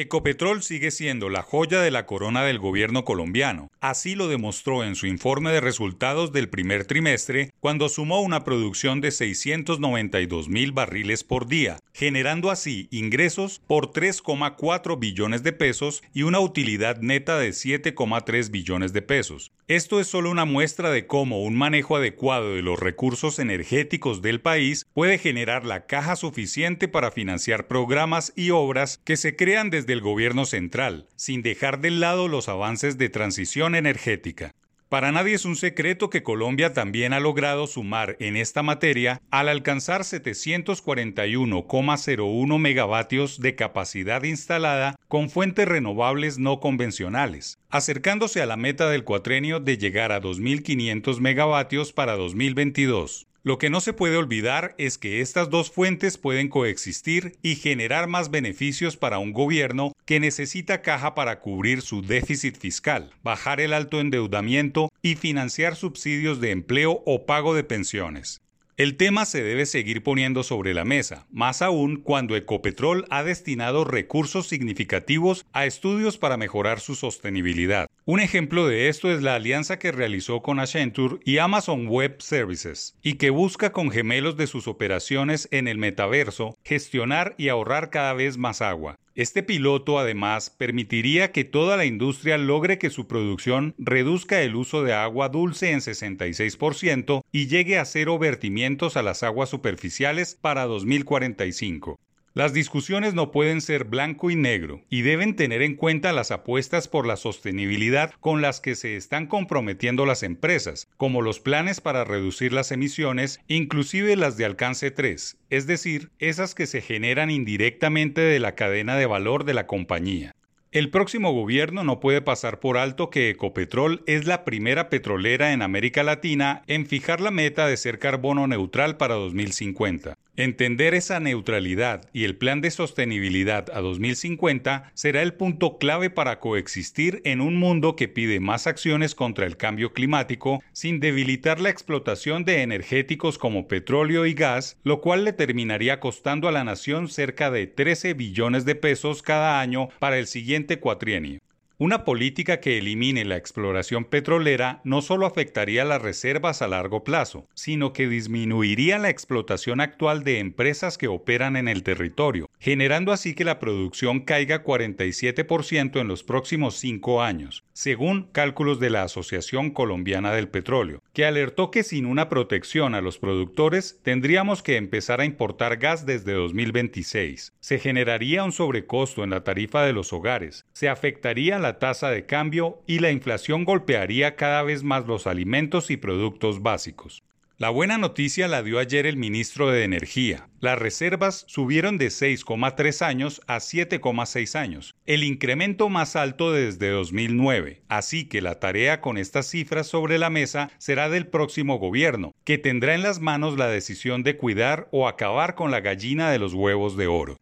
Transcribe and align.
Ecopetrol 0.00 0.62
sigue 0.62 0.90
siendo 0.90 1.28
la 1.28 1.42
joya 1.42 1.82
de 1.82 1.90
la 1.90 2.06
corona 2.06 2.42
del 2.42 2.58
gobierno 2.58 3.04
colombiano. 3.04 3.70
Así 3.80 4.14
lo 4.14 4.28
demostró 4.28 4.82
en 4.82 4.94
su 4.94 5.06
informe 5.06 5.52
de 5.52 5.60
resultados 5.60 6.32
del 6.32 6.48
primer 6.48 6.86
trimestre, 6.86 7.50
cuando 7.60 7.90
sumó 7.90 8.22
una 8.22 8.42
producción 8.42 9.02
de 9.02 9.10
692 9.10 10.48
mil 10.48 10.72
barriles 10.72 11.22
por 11.22 11.46
día, 11.48 11.80
generando 11.92 12.50
así 12.50 12.88
ingresos 12.90 13.60
por 13.66 13.92
3,4 13.92 14.98
billones 14.98 15.42
de 15.42 15.52
pesos 15.52 16.02
y 16.14 16.22
una 16.22 16.40
utilidad 16.40 17.02
neta 17.02 17.38
de 17.38 17.50
7,3 17.50 18.50
billones 18.50 18.94
de 18.94 19.02
pesos. 19.02 19.52
Esto 19.68 20.00
es 20.00 20.06
solo 20.06 20.30
una 20.30 20.46
muestra 20.46 20.90
de 20.90 21.06
cómo 21.06 21.42
un 21.44 21.56
manejo 21.56 21.94
adecuado 21.94 22.54
de 22.54 22.62
los 22.62 22.80
recursos 22.80 23.38
energéticos 23.38 24.22
del 24.22 24.40
país 24.40 24.86
puede 24.94 25.18
generar 25.18 25.66
la 25.66 25.86
caja 25.86 26.16
suficiente 26.16 26.88
para 26.88 27.10
financiar 27.10 27.68
programas 27.68 28.32
y 28.34 28.50
obras 28.50 28.98
que 29.04 29.16
se 29.16 29.36
crean 29.36 29.68
desde 29.70 29.89
el 29.92 30.00
gobierno 30.00 30.44
central, 30.44 31.08
sin 31.16 31.42
dejar 31.42 31.80
de 31.80 31.90
lado 31.90 32.28
los 32.28 32.48
avances 32.48 32.98
de 32.98 33.08
transición 33.08 33.74
energética. 33.74 34.52
Para 34.90 35.10
nadie 35.12 35.34
es 35.34 35.44
un 35.44 35.54
secreto 35.54 36.10
que 36.10 36.24
Colombia 36.24 36.72
también 36.72 37.12
ha 37.12 37.20
logrado 37.20 37.68
sumar 37.68 38.16
en 38.18 38.36
esta 38.36 38.64
materia 38.64 39.22
al 39.30 39.48
alcanzar 39.48 40.00
741,01 40.00 42.58
megavatios 42.58 43.38
de 43.38 43.54
capacidad 43.54 44.24
instalada 44.24 44.96
con 45.06 45.30
fuentes 45.30 45.68
renovables 45.68 46.40
no 46.40 46.58
convencionales, 46.58 47.60
acercándose 47.68 48.42
a 48.42 48.46
la 48.46 48.56
meta 48.56 48.90
del 48.90 49.04
cuatrenio 49.04 49.60
de 49.60 49.78
llegar 49.78 50.10
a 50.10 50.20
2.500 50.20 51.20
megavatios 51.20 51.92
para 51.92 52.16
2022. 52.16 53.28
Lo 53.42 53.56
que 53.56 53.70
no 53.70 53.80
se 53.80 53.94
puede 53.94 54.18
olvidar 54.18 54.74
es 54.76 54.98
que 54.98 55.22
estas 55.22 55.48
dos 55.48 55.70
fuentes 55.70 56.18
pueden 56.18 56.48
coexistir 56.48 57.38
y 57.40 57.54
generar 57.54 58.06
más 58.06 58.30
beneficios 58.30 58.98
para 58.98 59.18
un 59.18 59.32
gobierno 59.32 59.92
que 60.04 60.20
necesita 60.20 60.82
caja 60.82 61.14
para 61.14 61.40
cubrir 61.40 61.80
su 61.80 62.02
déficit 62.02 62.58
fiscal, 62.58 63.14
bajar 63.22 63.62
el 63.62 63.72
alto 63.72 63.98
endeudamiento 63.98 64.90
y 65.00 65.14
financiar 65.14 65.74
subsidios 65.74 66.40
de 66.42 66.50
empleo 66.50 67.02
o 67.06 67.24
pago 67.24 67.54
de 67.54 67.64
pensiones. 67.64 68.42
El 68.80 68.96
tema 68.96 69.26
se 69.26 69.42
debe 69.42 69.66
seguir 69.66 70.02
poniendo 70.02 70.42
sobre 70.42 70.72
la 70.72 70.86
mesa, 70.86 71.26
más 71.30 71.60
aún 71.60 71.96
cuando 71.96 72.34
Ecopetrol 72.34 73.04
ha 73.10 73.22
destinado 73.22 73.84
recursos 73.84 74.46
significativos 74.46 75.44
a 75.52 75.66
estudios 75.66 76.16
para 76.16 76.38
mejorar 76.38 76.80
su 76.80 76.94
sostenibilidad. 76.94 77.88
Un 78.06 78.20
ejemplo 78.20 78.66
de 78.66 78.88
esto 78.88 79.12
es 79.12 79.20
la 79.20 79.34
alianza 79.34 79.78
que 79.78 79.92
realizó 79.92 80.40
con 80.40 80.58
Accenture 80.58 81.18
y 81.26 81.36
Amazon 81.36 81.88
Web 81.88 82.22
Services, 82.22 82.96
y 83.02 83.16
que 83.16 83.28
busca 83.28 83.70
con 83.70 83.90
gemelos 83.90 84.38
de 84.38 84.46
sus 84.46 84.66
operaciones 84.66 85.46
en 85.50 85.68
el 85.68 85.76
metaverso 85.76 86.56
gestionar 86.64 87.34
y 87.36 87.50
ahorrar 87.50 87.90
cada 87.90 88.14
vez 88.14 88.38
más 88.38 88.62
agua. 88.62 88.98
Este 89.20 89.42
piloto 89.42 89.98
además 89.98 90.48
permitiría 90.48 91.30
que 91.30 91.44
toda 91.44 91.76
la 91.76 91.84
industria 91.84 92.38
logre 92.38 92.78
que 92.78 92.88
su 92.88 93.06
producción 93.06 93.74
reduzca 93.76 94.40
el 94.40 94.56
uso 94.56 94.82
de 94.82 94.94
agua 94.94 95.28
dulce 95.28 95.72
en 95.72 95.80
66% 95.80 97.20
y 97.30 97.46
llegue 97.46 97.78
a 97.78 97.84
cero 97.84 98.18
vertimientos 98.18 98.96
a 98.96 99.02
las 99.02 99.22
aguas 99.22 99.50
superficiales 99.50 100.38
para 100.40 100.64
2045. 100.64 102.00
Las 102.32 102.52
discusiones 102.52 103.12
no 103.12 103.32
pueden 103.32 103.60
ser 103.60 103.82
blanco 103.82 104.30
y 104.30 104.36
negro 104.36 104.82
y 104.88 105.02
deben 105.02 105.34
tener 105.34 105.62
en 105.62 105.74
cuenta 105.74 106.12
las 106.12 106.30
apuestas 106.30 106.86
por 106.86 107.04
la 107.04 107.16
sostenibilidad 107.16 108.12
con 108.20 108.40
las 108.40 108.60
que 108.60 108.76
se 108.76 108.94
están 108.94 109.26
comprometiendo 109.26 110.06
las 110.06 110.22
empresas, 110.22 110.88
como 110.96 111.22
los 111.22 111.40
planes 111.40 111.80
para 111.80 112.04
reducir 112.04 112.52
las 112.52 112.70
emisiones, 112.70 113.40
inclusive 113.48 114.14
las 114.14 114.36
de 114.36 114.44
alcance 114.44 114.92
3, 114.92 115.38
es 115.50 115.66
decir, 115.66 116.12
esas 116.20 116.54
que 116.54 116.68
se 116.68 116.80
generan 116.80 117.32
indirectamente 117.32 118.20
de 118.20 118.38
la 118.38 118.54
cadena 118.54 118.94
de 118.94 119.06
valor 119.06 119.42
de 119.42 119.54
la 119.54 119.66
compañía. 119.66 120.32
El 120.72 120.90
próximo 120.90 121.32
gobierno 121.32 121.82
no 121.82 121.98
puede 121.98 122.22
pasar 122.22 122.60
por 122.60 122.78
alto 122.78 123.10
que 123.10 123.28
Ecopetrol 123.28 124.04
es 124.06 124.26
la 124.26 124.44
primera 124.44 124.88
petrolera 124.88 125.52
en 125.52 125.62
América 125.62 126.04
Latina 126.04 126.62
en 126.68 126.86
fijar 126.86 127.20
la 127.20 127.32
meta 127.32 127.66
de 127.66 127.76
ser 127.76 127.98
carbono 127.98 128.46
neutral 128.46 128.96
para 128.96 129.16
2050. 129.16 130.16
Entender 130.36 130.94
esa 130.94 131.18
neutralidad 131.18 132.08
y 132.12 132.24
el 132.24 132.36
plan 132.36 132.60
de 132.60 132.70
sostenibilidad 132.70 133.68
a 133.74 133.80
2050 133.80 134.90
será 134.94 135.22
el 135.22 135.34
punto 135.34 135.76
clave 135.76 136.08
para 136.08 136.38
coexistir 136.38 137.20
en 137.24 137.40
un 137.40 137.56
mundo 137.56 137.96
que 137.96 138.08
pide 138.08 138.38
más 138.38 138.66
acciones 138.68 139.14
contra 139.16 139.44
el 139.44 139.56
cambio 139.56 139.92
climático 139.92 140.62
sin 140.72 141.00
debilitar 141.00 141.60
la 141.60 141.68
explotación 141.68 142.44
de 142.44 142.62
energéticos 142.62 143.38
como 143.38 143.66
petróleo 143.66 144.24
y 144.24 144.34
gas, 144.34 144.78
lo 144.84 145.00
cual 145.00 145.24
le 145.24 145.32
terminaría 145.32 145.98
costando 145.98 146.48
a 146.48 146.52
la 146.52 146.64
nación 146.64 147.08
cerca 147.08 147.50
de 147.50 147.66
13 147.66 148.14
billones 148.14 148.64
de 148.64 148.76
pesos 148.76 149.22
cada 149.22 149.60
año 149.60 149.88
para 149.98 150.16
el 150.16 150.26
siguiente 150.26 150.59
cuatrienio. 150.78 151.40
Una 151.82 152.04
política 152.04 152.60
que 152.60 152.76
elimine 152.76 153.24
la 153.24 153.38
exploración 153.38 154.04
petrolera 154.04 154.82
no 154.84 155.00
solo 155.00 155.24
afectaría 155.24 155.82
las 155.86 156.02
reservas 156.02 156.60
a 156.60 156.68
largo 156.68 157.04
plazo, 157.04 157.48
sino 157.54 157.94
que 157.94 158.06
disminuiría 158.06 158.98
la 158.98 159.08
explotación 159.08 159.80
actual 159.80 160.22
de 160.22 160.40
empresas 160.40 160.98
que 160.98 161.08
operan 161.08 161.56
en 161.56 161.68
el 161.68 161.82
territorio, 161.82 162.50
generando 162.58 163.12
así 163.12 163.34
que 163.34 163.46
la 163.46 163.58
producción 163.58 164.20
caiga 164.20 164.62
47% 164.62 165.98
en 165.98 166.06
los 166.06 166.22
próximos 166.22 166.74
cinco 166.76 167.22
años, 167.22 167.64
según 167.72 168.24
cálculos 168.30 168.78
de 168.78 168.90
la 168.90 169.04
Asociación 169.04 169.70
Colombiana 169.70 170.34
del 170.34 170.48
Petróleo, 170.48 171.02
que 171.14 171.24
alertó 171.24 171.70
que 171.70 171.82
sin 171.82 172.04
una 172.04 172.28
protección 172.28 172.94
a 172.94 173.00
los 173.00 173.16
productores 173.16 174.00
tendríamos 174.02 174.62
que 174.62 174.76
empezar 174.76 175.22
a 175.22 175.24
importar 175.24 175.78
gas 175.78 176.04
desde 176.04 176.34
2026. 176.34 177.54
Se 177.58 177.78
generaría 177.78 178.44
un 178.44 178.52
sobrecosto 178.52 179.24
en 179.24 179.30
la 179.30 179.44
tarifa 179.44 179.82
de 179.82 179.94
los 179.94 180.12
hogares, 180.12 180.66
se 180.74 180.90
afectaría 180.90 181.58
la 181.70 181.78
tasa 181.78 182.10
de 182.10 182.26
cambio 182.26 182.82
y 182.88 182.98
la 182.98 183.12
inflación 183.12 183.64
golpearía 183.64 184.34
cada 184.34 184.64
vez 184.64 184.82
más 184.82 185.06
los 185.06 185.28
alimentos 185.28 185.92
y 185.92 185.96
productos 185.96 186.62
básicos. 186.62 187.22
La 187.58 187.70
buena 187.70 187.96
noticia 187.96 188.48
la 188.48 188.64
dio 188.64 188.80
ayer 188.80 189.06
el 189.06 189.16
ministro 189.16 189.70
de 189.70 189.84
Energía. 189.84 190.48
Las 190.58 190.80
reservas 190.80 191.44
subieron 191.46 191.96
de 191.96 192.08
6,3 192.08 193.06
años 193.06 193.40
a 193.46 193.58
7,6 193.58 194.58
años, 194.58 194.96
el 195.06 195.22
incremento 195.22 195.88
más 195.88 196.16
alto 196.16 196.50
desde 196.50 196.90
2009. 196.90 197.82
Así 197.86 198.24
que 198.24 198.40
la 198.40 198.58
tarea 198.58 199.00
con 199.00 199.16
estas 199.16 199.46
cifras 199.46 199.86
sobre 199.86 200.18
la 200.18 200.28
mesa 200.28 200.72
será 200.78 201.08
del 201.08 201.28
próximo 201.28 201.78
gobierno, 201.78 202.32
que 202.42 202.58
tendrá 202.58 202.96
en 202.96 203.02
las 203.02 203.20
manos 203.20 203.56
la 203.56 203.68
decisión 203.68 204.24
de 204.24 204.36
cuidar 204.36 204.88
o 204.90 205.06
acabar 205.06 205.54
con 205.54 205.70
la 205.70 205.78
gallina 205.78 206.32
de 206.32 206.40
los 206.40 206.52
huevos 206.52 206.96
de 206.96 207.06
oro. 207.06 207.36